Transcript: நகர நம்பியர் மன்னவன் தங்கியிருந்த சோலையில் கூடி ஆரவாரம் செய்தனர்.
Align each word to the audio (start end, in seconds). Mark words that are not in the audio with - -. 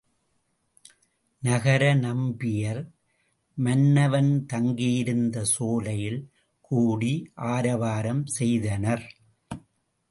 நகர 1.43 1.93
நம்பியர் 1.95 2.81
மன்னவன் 3.57 4.45
தங்கியிருந்த 4.45 5.43
சோலையில் 5.43 6.21
கூடி 6.61 7.13
ஆரவாரம் 7.33 8.25
செய்தனர். 8.25 9.05